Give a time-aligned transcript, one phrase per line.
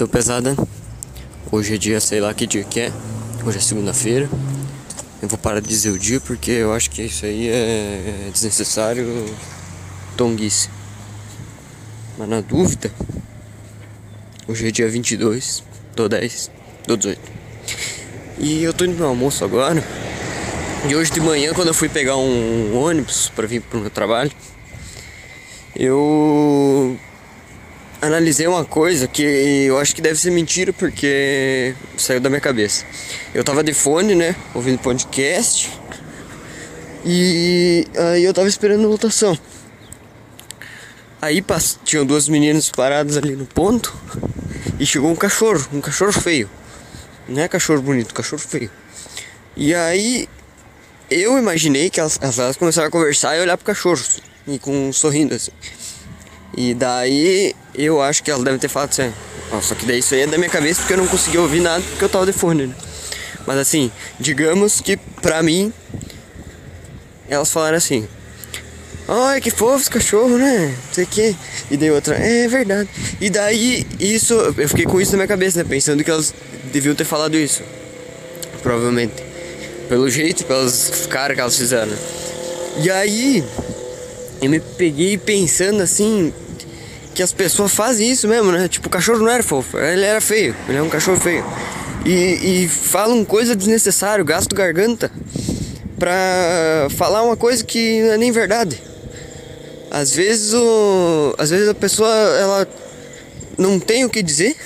[0.00, 0.56] Então, pesada,
[1.52, 2.92] hoje é dia, sei lá que dia que é.
[3.44, 4.30] Hoje é segunda-feira.
[5.20, 9.06] Eu vou parar de dizer o dia porque eu acho que isso aí é desnecessário
[10.16, 10.70] tonguice.
[12.16, 12.90] Mas na dúvida,
[14.48, 15.62] hoje é dia 22
[15.94, 16.50] do 10
[16.86, 17.20] do 18.
[18.38, 19.84] E eu tô indo pro almoço agora.
[20.88, 24.32] E hoje de manhã, quando eu fui pegar um ônibus para vir pro meu trabalho,
[25.76, 26.98] eu
[28.00, 32.84] analisei uma coisa que eu acho que deve ser mentira porque saiu da minha cabeça.
[33.34, 35.70] Eu tava de fone, né, ouvindo podcast
[37.04, 39.38] e aí eu tava esperando a lotação.
[41.22, 41.44] Aí
[41.84, 43.94] tinham duas meninas paradas ali no ponto
[44.78, 46.48] e chegou um cachorro, um cachorro feio.
[47.28, 48.70] Não é cachorro bonito, cachorro feio.
[49.56, 50.28] E aí
[51.10, 54.02] eu imaginei que elas, elas começaram a conversar e olhar pro cachorro
[54.46, 55.52] e com um sorrindo assim.
[56.56, 59.12] E daí eu acho que elas devem ter falado assim.
[59.62, 61.82] Só que daí isso aí é da minha cabeça porque eu não consegui ouvir nada
[61.90, 62.74] porque eu tava de fone, né?
[63.46, 65.72] Mas assim, digamos que pra mim
[67.28, 68.06] elas falaram assim.
[69.08, 70.68] Ai, que fofo esse cachorro, né?
[70.68, 71.36] Não sei o que.
[71.68, 72.88] E daí outra, é verdade.
[73.20, 75.68] E daí, isso, eu fiquei com isso na minha cabeça, né?
[75.68, 76.32] Pensando que elas
[76.72, 77.60] deviam ter falado isso.
[78.62, 79.14] Provavelmente.
[79.88, 81.92] Pelo jeito, pelas caras que elas fizeram.
[82.78, 83.42] E aí,
[84.40, 86.32] eu me peguei pensando assim,
[87.14, 88.68] que as pessoas fazem isso mesmo, né?
[88.68, 91.44] Tipo, o cachorro não era fofo, ele era feio, ele é um cachorro feio.
[92.04, 95.10] E, e falam coisa desnecessária, gasto garganta,
[95.98, 98.82] pra falar uma coisa que não é nem verdade.
[99.90, 101.34] Às vezes o.
[101.36, 102.68] Às vezes a pessoa ela
[103.58, 104.56] não tem o que dizer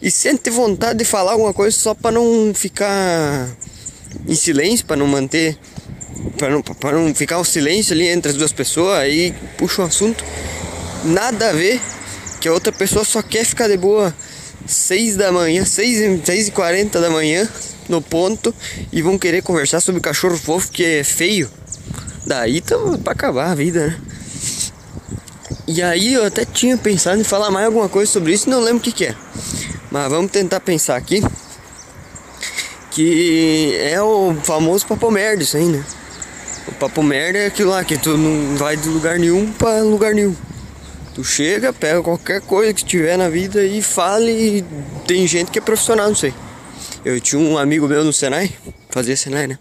[0.00, 3.48] e sente vontade de falar alguma coisa só para não ficar
[4.28, 5.58] em silêncio, para não manter
[6.36, 9.86] para não, pra não ficar o silêncio ali entre as duas pessoas, aí puxa um
[9.86, 10.24] assunto
[11.04, 11.80] nada a ver,
[12.40, 14.14] que a outra pessoa só quer ficar de boa
[14.66, 17.48] 6 da manhã, 6, 6 e 40 da manhã,
[17.88, 18.54] no ponto,
[18.92, 21.50] e vão querer conversar sobre cachorro fofo que é feio.
[22.26, 24.00] Daí tá pra acabar a vida, né?
[25.66, 28.78] E aí eu até tinha pensado em falar mais alguma coisa sobre isso, não lembro
[28.78, 29.14] o que, que é.
[29.90, 31.22] Mas vamos tentar pensar aqui.
[32.90, 35.84] Que é o famoso papo merda isso aí, né?
[36.70, 40.14] O papo merda é aquilo lá que tu não vai de lugar nenhum para lugar
[40.14, 40.34] nenhum.
[41.14, 44.64] Tu chega, pega qualquer coisa que tiver na vida e fala e
[45.06, 46.32] tem gente que é profissional, não sei.
[47.04, 48.54] Eu tinha um amigo meu no Senai,
[48.90, 49.58] fazia Senai, né?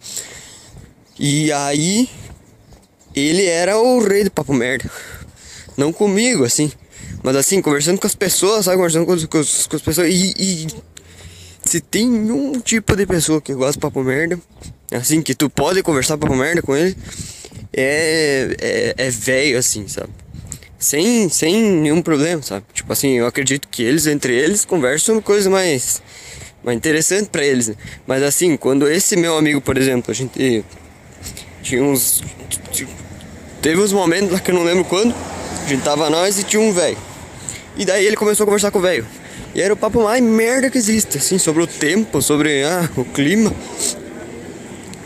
[1.17, 2.09] E aí
[3.15, 4.89] ele era o rei do papo merda.
[5.75, 6.71] Não comigo, assim.
[7.23, 8.77] Mas assim, conversando com as pessoas, sabe?
[8.77, 10.07] Conversando com, com, com as pessoas.
[10.09, 10.67] E, e,
[11.69, 14.39] se tem um tipo de pessoa que gosta de papo merda,
[14.91, 16.95] assim, que tu pode conversar papo merda com ele,
[17.71, 20.09] é, é, é velho, assim, sabe?
[20.79, 22.65] sem, sem nenhum problema, sabe?
[22.73, 26.01] Tipo assim, eu acredito que eles, entre eles, conversam coisas mais,
[26.63, 27.67] mais interessantes para eles.
[27.67, 27.75] Né?
[28.07, 30.63] Mas assim, quando esse meu amigo, por exemplo, a gente
[31.61, 32.23] tinha uns.
[33.61, 35.13] Teve uns momentos lá que eu não lembro quando,
[35.65, 36.97] a gente tava nós e tinha um velho.
[37.75, 39.05] E daí ele começou a conversar com o velho.
[39.53, 43.03] E era o papo mais merda que existe, assim, sobre o tempo, sobre ah, o
[43.03, 43.51] clima.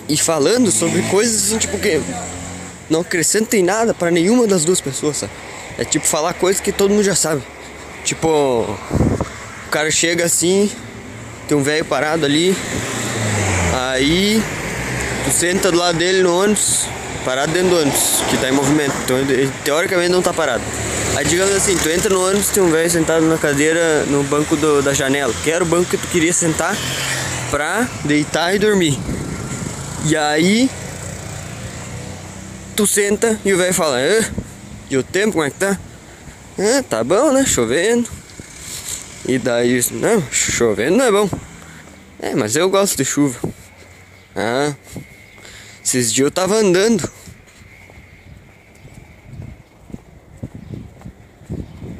[0.07, 2.01] E falando sobre coisas assim, tipo que
[2.89, 5.31] não acrescentem nada para nenhuma das duas pessoas, sabe?
[5.77, 7.41] É tipo falar coisas que todo mundo já sabe.
[8.03, 10.69] Tipo, o cara chega assim,
[11.47, 12.55] tem um velho parado ali,
[13.73, 14.43] aí
[15.23, 16.85] tu senta do lado dele no ônibus,
[17.23, 20.63] parado dentro do ônibus, que tá em movimento, então ele teoricamente não tá parado.
[21.15, 24.55] Aí digamos assim, tu entra no ônibus, tem um velho sentado na cadeira no banco
[24.55, 26.75] do, da janela, que era o banco que tu queria sentar
[27.49, 28.97] pra deitar e dormir.
[30.05, 30.69] E aí
[32.75, 33.97] tu senta e o velho fala,
[34.89, 35.79] e o tempo, como é que tá?
[36.59, 37.45] Ah, tá bom, né?
[37.45, 38.07] Chovendo.
[39.27, 41.29] E daí, não, chovendo não é bom.
[42.19, 43.39] É, mas eu gosto de chuva.
[44.35, 44.73] Ah,
[45.83, 47.09] esses dias eu tava andando.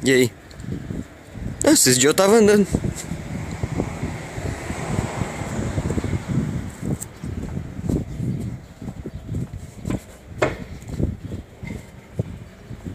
[0.03, 0.31] E aí?
[1.65, 2.67] Ah, esses dias eu tava andando.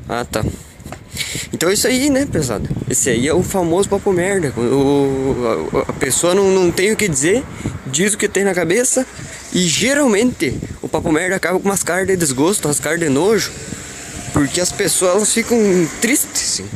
[0.09, 0.43] Ah, tá.
[1.53, 2.69] Então é isso aí, né, pesado?
[2.89, 4.53] Esse aí é o famoso papo merda.
[4.59, 7.45] O, a, a pessoa não, não tem o que dizer,
[7.87, 9.07] diz o que tem na cabeça
[9.53, 10.55] e geralmente
[10.89, 13.53] o papo merda acaba com umas caras de desgosto, umas caras de nojo,
[14.33, 15.59] porque as pessoas elas ficam
[16.01, 16.69] tristes, assim.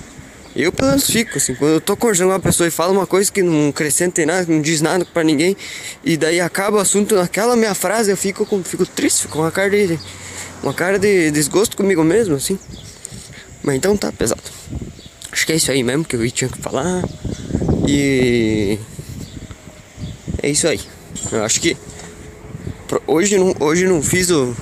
[0.55, 3.07] Eu pelo menos fico, assim, quando eu tô conversando com uma pessoa e fala uma
[3.07, 5.57] coisa que não acrescenta em nada, não diz nada para ninguém,
[6.05, 9.71] e daí acaba o assunto naquela minha frase, eu fico, fico triste, com uma cara
[9.71, 9.99] de.
[10.63, 12.59] uma cara de desgosto comigo mesmo, assim.
[13.63, 14.43] Mas então tá pesado.
[15.33, 17.03] Acho que é isso aí mesmo que eu tinha que falar.
[17.89, 18.79] E
[20.43, 20.81] é isso aí.
[21.31, 21.75] Eu acho que
[23.07, 24.55] hoje não, hoje não fiz o,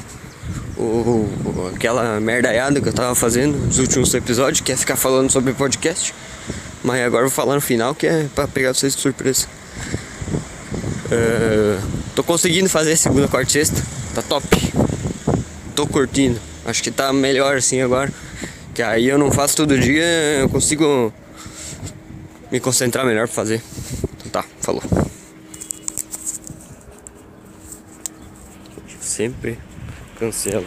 [0.76, 5.52] o, aquela merdaiada que eu tava fazendo nos últimos episódios, que é ficar falando sobre
[5.52, 6.14] podcast.
[6.82, 9.46] Mas agora vou falar no final que é pra pegar vocês de surpresa.
[11.06, 11.80] Uh,
[12.14, 13.82] tô conseguindo fazer segunda, quarta e sexta.
[14.14, 14.46] Tá top.
[15.74, 16.40] Tô curtindo.
[16.64, 18.12] Acho que tá melhor assim agora.
[18.74, 20.04] Que aí eu não faço todo dia,
[20.40, 21.12] eu consigo
[22.50, 23.62] me concentrar melhor pra fazer.
[24.18, 24.82] Então tá, falou.
[29.20, 29.58] Sempre
[30.18, 30.64] cancela.